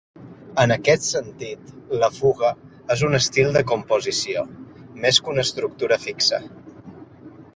[0.61, 1.67] En aquest sentit,
[2.03, 2.49] la fuga
[2.95, 4.45] és un estil de composició,
[5.05, 6.41] més que una estructura fixa.